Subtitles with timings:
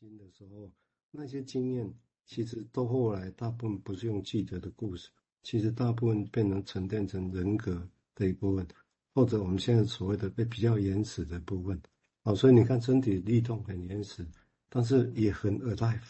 [0.00, 0.72] 心的时候，
[1.10, 1.92] 那些经验
[2.24, 5.10] 其实都后来大部分不是用记得的故事，
[5.42, 8.66] 其实大部分变成沉淀成人格的一部分，
[9.14, 11.78] 或者我们现在所谓的被比较原始的部分。
[12.22, 14.26] 哦，所以你看身体律动很原始，
[14.70, 16.08] 但是也很 alive，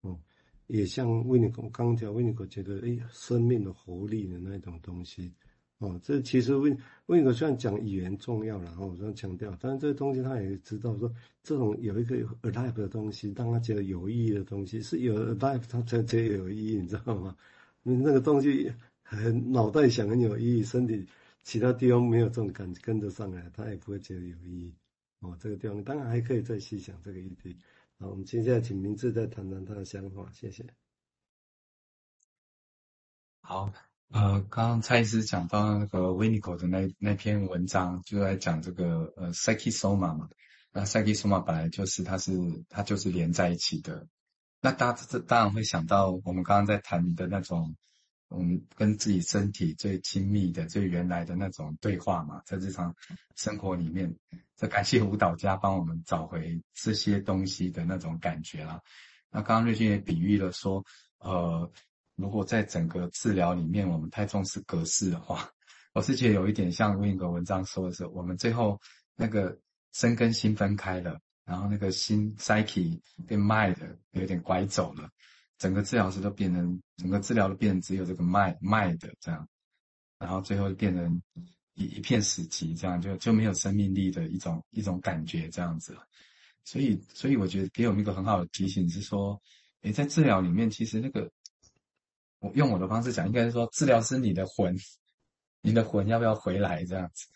[0.00, 0.18] 哦，
[0.66, 5.32] 也像维尼口刚讲，维尼口觉得哎，生命的活力的那种东西。
[5.78, 6.76] 哦，这其实为
[7.06, 11.08] 为什么虽然讲语言重要，然后我这样强调，但是这个东西他也知道说，
[11.42, 17.36] 这种有一个 alive 的东西，让他觉得有意义的东西，是有 alive 他才觉得有意义，你知道吗？
[17.84, 18.72] 你那个东西
[19.02, 21.06] 很脑袋想很有意义，身体
[21.44, 24.74] 其他地方没有这种感觉跟得上来，他也不会觉得有意义。
[25.20, 27.56] 哦，这个地方当然还可以再细想这个议题。
[27.98, 30.66] 好，我们接下来请明志再谈谈他的想法，谢谢。
[33.40, 33.87] 好。
[34.10, 40.30] 呃，刚刚蔡医师讲到那个 Winnicott 的那那篇文章，就在讲这个呃 Psyche Soma 嘛。
[40.72, 42.32] 那 Psyche Soma 本来就是它是
[42.70, 44.06] 它就是连在一起的。
[44.62, 47.76] 那大家这当然会想到我们刚刚在谈的那种，
[48.30, 52.96] 嗯，跟自己身体最亲密的、最原来的那种对话嘛，在日常
[53.36, 54.16] 生活里面，
[54.56, 58.80] 这感谢舞蹈家帮我们找回这些东西的那种感觉啦。
[59.30, 60.82] 那刚刚瑞俊也比喻了说，
[61.18, 61.70] 呃。
[62.18, 65.48] 如果在整个治疗里面，我们太重视格式的话，
[65.94, 68.76] 我是觉得有一点像另一个文章说的是，我们最后
[69.14, 69.56] 那个
[69.92, 73.76] 身跟心分开了，然后那个心 psyche 跟 mind
[74.10, 75.08] 有点拐走了，
[75.58, 79.48] 整个治疗师都变成，整个治疗都变成只有这个 mind mind 这样，
[80.18, 81.22] 然后最后变成
[81.74, 85.96] 一一片死寂，这样就就没有生命力的一种一种感觉这样子。
[86.64, 89.40] 所以，所以我觉得给我们一个很好的提醒是说，
[89.82, 91.30] 诶，在治疗里面其实那个。
[92.40, 94.76] 我用我的方式讲，应该是说，治疗师你的魂，
[95.60, 96.84] 你的魂要不要回来？
[96.84, 97.26] 这样子，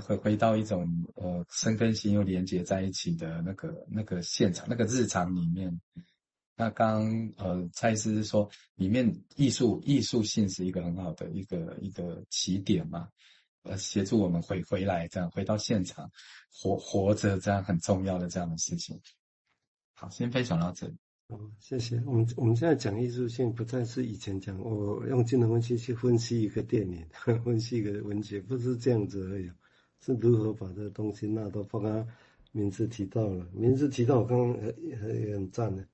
[0.00, 5.80] 回回到一种呃身跟心又连接在一起的那个那个现场，那个日常里面。
[6.56, 7.06] 那刚
[7.36, 13.08] 呃蔡医师说，里面艺术艺术性是一个很好的一个一个起点嘛，
[13.62, 16.10] 呃协助我们回回来，这样回到现场，
[16.50, 19.00] 活活着这样很重要的这样的事情。
[19.94, 20.96] 好，先分享到这里。
[21.30, 22.02] 好，谢谢。
[22.06, 27.04] 我们我们现在讲艺术性，不再是以前讲我用精神分析去分析一个电影，
[27.44, 29.50] 分析一个文学，不是这样子而已。
[30.00, 32.08] 是如何把这个东西纳到，包括
[32.50, 35.86] 名字提到了，名字提到我刚刚很很很赞的。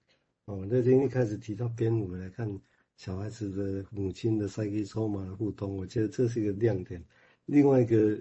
[0.45, 2.49] 哦，那天一开始提到编舞来看
[2.97, 7.05] 小孩子的母亲的赛季筹码的互动，我觉得这是一个亮点。
[7.45, 8.17] 另外一个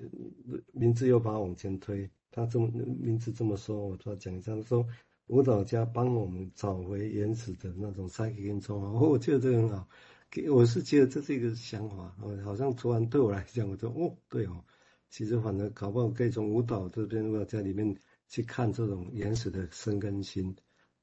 [0.72, 2.68] 名字又把它往前推，他这么
[3.00, 4.84] 名字这么说，我再讲一下他说。
[5.28, 9.88] 舞蹈家帮我们找回原始的那种 psyche 跟冲啊， 我觉得这很好。
[10.30, 14.66] 给我是觉得这是一个想法，好像突然对我来讲，我说哦，对哦，
[15.10, 17.96] 其实反正搞不好可以从舞蹈这边舞蹈家里面
[18.28, 20.56] 去看这种原始的生根心。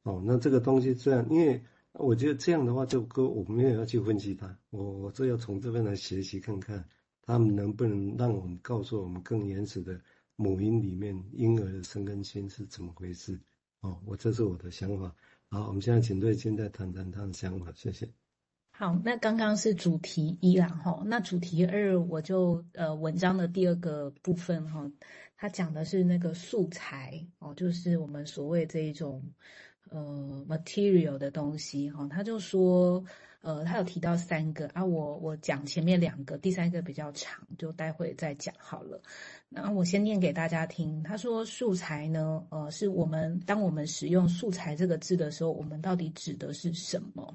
[0.03, 6.85] 哦，那这个东西这样，因为我觉得这样的话，就跟我没有要去分析它，我我这要从这边来学习看看，
[7.23, 10.01] 他们能不能让我们告诉我们更原始的
[10.35, 13.41] 母婴里面婴儿的生根心是怎么回事。
[13.81, 15.15] 哦，我这是我的想法。
[15.51, 18.09] 好，我们现在请瑞金再谈谈他的想法，谢谢。
[18.71, 24.91] 好，那刚刚是主题一啦，哈，那主题二我就呃文章的第二个部分哈，
[25.37, 29.23] 他讲的是那个素材哦，就是我们所谓这一种
[29.91, 33.05] 呃 material 的东西哈，他就说。
[33.43, 39.01] 呃，他有提到三个啊，我我讲前面两个，第三个比较长，就待会再讲好了。
[39.49, 41.03] 那我先念给大家听。
[41.03, 47.35] 他说，素材呢，呃，是我们当我们使用“素材”这个字的时候，我们到底指的是什么？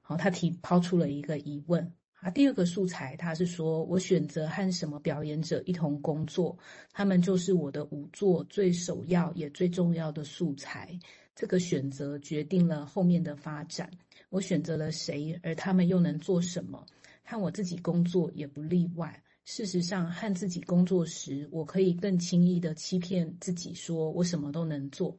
[0.00, 2.30] 好，他提抛出了一个疑问啊。
[2.30, 6.56] 第二个素材，他是说我选择和什么表演者一同工作，
[6.90, 10.98] 他们就是我的舞作最首要也最重要的素材。
[11.34, 13.90] 这个选择决定了后面的发展。
[14.32, 16.82] 我选择了谁，而他们又能做什么？
[17.22, 19.22] 和我自己工作也不例外。
[19.44, 25.14] 事实上，和自己工作时，我可以更轻易地欺骗自己，说我什么都能做。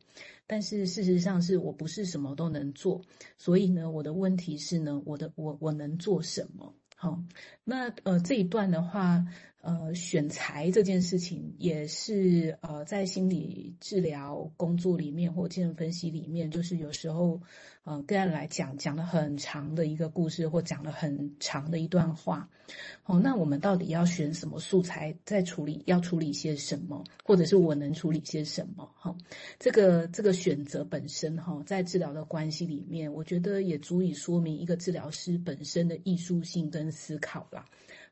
[0.48, 3.00] 但是事实上是我不是什么都能做。
[3.38, 6.74] 所以呢，我的问题是呢，我的我我能做什么？
[6.96, 7.22] 好，
[7.64, 9.24] 那呃这一段的话。
[9.64, 17.42] 呃，选材这件事情也是呃，在心理治疗工作里面或精神分析里面，就是有时候
[17.86, 22.50] 呃，个案来讲讲了很长的一个故事，或讲了很长的一段话。
[23.06, 28.92] 哦，那我们到底要选什么素材，在处理要处理些什么，或者是我能处理些什么？
[28.98, 29.18] 哈、哦，
[29.60, 37.64] 这个这个选择本身哈、在治疗的关系里面，我觉得也足以说明一个治疗师本身的艺术性跟思考啦。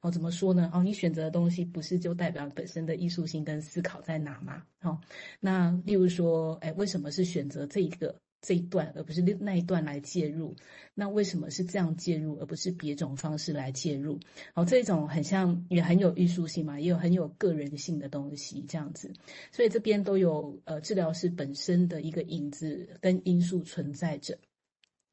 [0.02, 0.70] 哦，怎么说呢？
[0.74, 4.64] 哦，你选择的东西不是就代表本身的艺术性跟思考在哪吗？
[4.82, 5.00] 哦，
[5.40, 8.16] 那例如说，哎，为什么是选择这一个？
[8.42, 10.56] 这一段，而不是那一段来介入，
[10.96, 14.20] 那为什么是这样介入，而不是别种方式来介入？
[14.56, 19.14] 哦，这种很像，也很有艺术性嘛，也有很有个人性的东西，这样子，
[19.52, 24.36] 所以这边都有呃治疗师本身的一个影子跟因素存在着。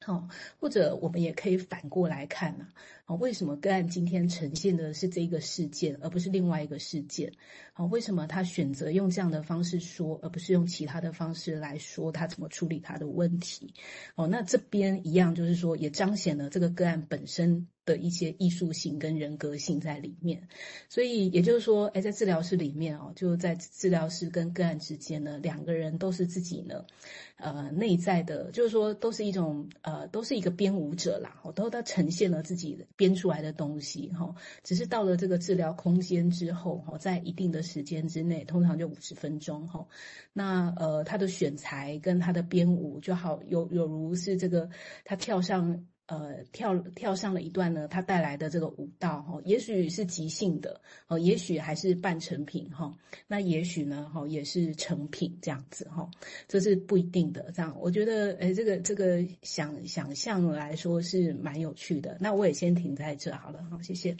[0.00, 0.28] 好，
[0.58, 2.66] 或者我们也可以反过来看呐，
[3.04, 7.32] 啊，为什么个案今天呈现的是这个事件，而不是另外一个事件？
[7.72, 13.74] 好，为什么他选择用这样的方式说，而不是用其他的方式来说他怎么处理他的问题？
[14.14, 20.46] 哦，那这边一样，就是说也彰显了这个个案本身的一些艺术性跟人格性在里面，
[20.90, 26.84] 所以也就是说，哎，在治疗室里面哦，就在治疗师跟个案之间呢，两个人都是自己呢，
[27.38, 39.86] 呃，内在的，就是说都是一种呃，都是一个编舞者啦，都都呈现了自己编出来的东西哈，只是到了这个治疗空间之后哈，在一定的时间之内，通常就五十分钟哈，
[40.34, 44.68] 那呃，他的选材跟他的编舞就好有有如是这个
[45.06, 45.86] 他跳上。
[46.08, 52.96] 呃，跳跳上了一段呢，他带来的这个舞蹈哈，也许是即兴的，哦，也许还是半成品哈，
[53.26, 56.10] 那也许呢，哈，也是成品这样子哈，
[56.46, 57.52] 这是不一定的。
[57.52, 62.16] 这样，我觉得，诶，这个这个想想象来说是蛮有趣的。
[62.18, 64.16] 那我也先停在这好了，好，谢谢。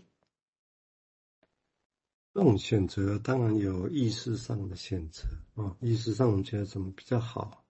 [2.35, 5.23] 这种选择当然有意识上的选择
[5.55, 7.65] 啊，意识上我觉得什么比较好，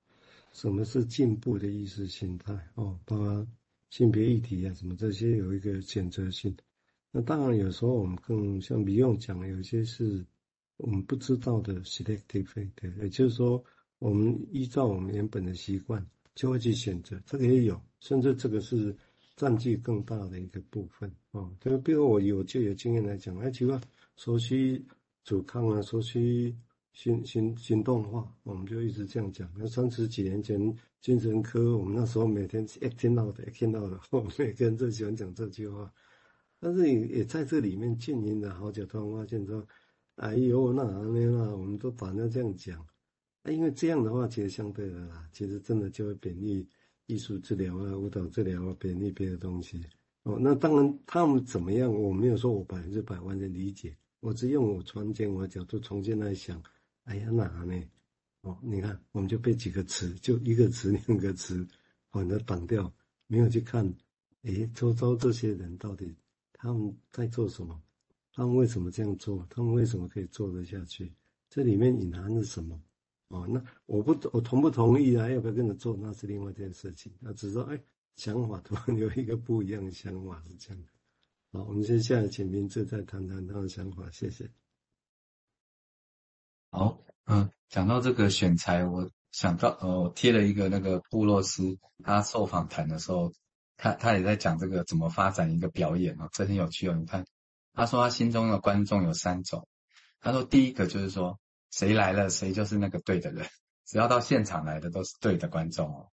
[0.53, 3.47] 什么是进步的意识形态哦，包括。
[3.91, 6.57] 性别议题啊，什么这些有一个选择性。
[7.11, 10.25] 那当然，有时候我们更像不用讲，有些是
[10.77, 13.65] 我们不知道的 selective，对，也就是说，
[13.99, 18.95] 我们依照我们原本的习惯就会去选择，这个也有，甚至这个是
[19.37, 21.51] 占据更大的一个部分哦。
[21.61, 23.81] 就比如我有就有经验来讲，哎，奇怪，
[24.17, 24.85] 熟悉
[25.25, 26.55] 阻抗啊，熟悉。
[26.99, 29.49] 行行行动化，我们就一直这样讲。
[29.57, 35.89] 那三十几年前精神科，我们那时候每天一听到的，一听到的， 我们每个人都喜欢讲这句话。
[36.59, 39.65] 但是也也在这里面经营了好久，突然发现说，
[40.17, 42.85] 哎呦，那那那，我们都反正这样讲。
[43.45, 46.67] 哎，因为这样的话，其实相对的啦，其实真的就会贬义
[47.07, 49.81] 艺术治疗啊、舞蹈治疗啊，贬义别的东西。
[50.25, 56.61] 哦，那当然他们怎么样，我没有说我百分之百完全理解，我只用我传见我的角度重新来想。
[57.09, 57.83] 哎呀，哪呢？
[58.43, 61.67] 哦，你看，我们就背几个词，就一个词、两个词，
[62.11, 62.93] 把它挡掉，
[63.27, 63.95] 没有去看，
[64.43, 66.15] 哎，周遭这些人到底
[66.53, 67.83] 他们在做什么？
[68.35, 69.47] 他们为什么这样做？
[69.49, 71.11] 他们为什么可以做得下去？
[71.49, 72.79] 这里面隐含着什么？
[73.29, 75.31] 哦，那我不，我同不同意啊？
[75.31, 75.97] 要不要跟着做？
[75.99, 77.11] 那是另外一件事情。
[77.21, 77.83] 那只是说，哎，
[78.17, 80.89] 想法突然 有一个不一样的想法是这样的。
[81.53, 84.51] 好，我们接下来请明志再谈谈他的想法，谢谢。
[86.71, 93.33] 好，嗯，讲到这个选材，我想到，呃，我贴了一个那个布洛斯，他受访谈的时候，
[93.79, 96.95] 他他也在讲这个怎么发展一个表演哦，这很有趣哦。
[96.95, 97.25] 你看，
[97.73, 99.67] 他说他心中的观众有三种，
[100.21, 101.39] 他说第一个就是说，
[101.71, 103.47] 谁来了谁就是那个对的人，
[103.87, 106.09] 只要到现场来的都是对的观众哦。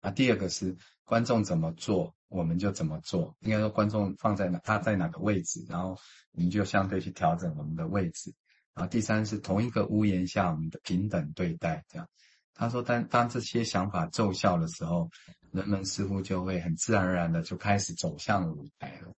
[0.00, 5.98] 啊，第二个是观众怎么做，我们就怎么做，应该说观众放在哪，他在哪个位置，然后
[6.32, 8.32] 我们就相对去调整我们的位置。
[8.74, 12.08] 然后第三是同一个屋檐下，我们的平等对待，这样。
[12.54, 15.10] 他说，当当这些想法奏效的时候，
[15.50, 19.12] 人们似乎就会很自然而然的就开始走向舞台了。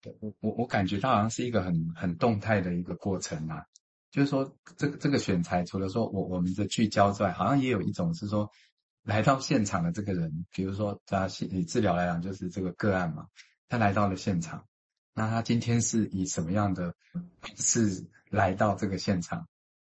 [0.00, 3.64] 对，我我我感觉到好像是一个很很动态的一个过程啊。
[4.10, 8.50] 就是说，这个这个选材，除了说我我们的聚焦之外，好像也有一种是说，
[9.02, 13.26] 来到现场的这个人，比如说他以治疗来讲，就是这个个案嘛，
[13.68, 14.64] 他来到了现场，
[15.20, 18.06] 那他今天是以什么样的方式？
[18.30, 19.46] 来到这个现场，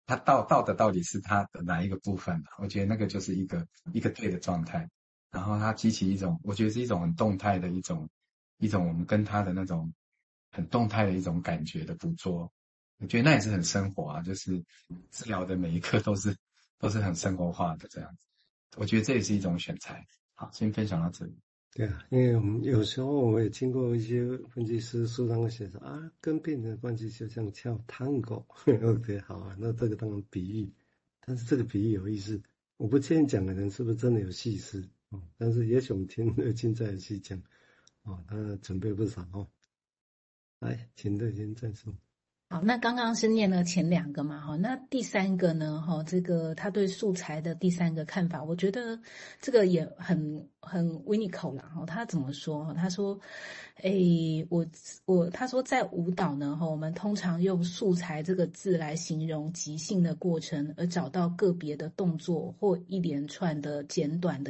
[0.05, 2.45] 他到到的到底是他的哪一个部分？
[2.59, 4.91] 我觉得那个就是一个一个对的状态，
[5.31, 8.11] 然后他激起一种，我觉得是一种很动态的一种
[8.59, 9.95] 一种我们跟他的那种
[10.51, 12.53] 很动态的一种感觉的捕捉，
[12.99, 14.63] 我觉得那也是很生活啊，就是
[15.11, 16.37] 治疗的每一刻都是
[16.79, 18.27] 都是很生活化的这样子，
[18.77, 20.05] 我觉得这也是一种选材。
[20.35, 21.35] 好，先分享到这里。
[21.77, 28.37] 对啊，因为我们有时候我也听过一些分析师书上会写说啊，跟病人的关系就像跳探戈。
[28.65, 30.73] OK，好啊，那这个当然比喻，
[31.21, 32.41] 但是这个比喻有意思，
[32.77, 37.43] 我不确定讲的人是不是真的有细思哦，但是也许我们听乐清再细讲
[38.05, 39.49] 哦，他准备不少哦。
[40.61, 41.93] 来，请乐清再说。
[42.55, 48.97] 好，那刚刚是念了前两个嘛，哈，那第三个呢，哈，这个他对素材的第三个看法，我觉得
[49.41, 52.73] 这个也很很 Winiko 啦，哈，他怎么说？
[52.75, 53.19] 他说，
[53.83, 54.65] 诶，我
[55.05, 64.43] 我他说在舞蹈呢，哈，我们通常用素材这个字来形容即兴的过程，而找到个别的动作或一连串的简短的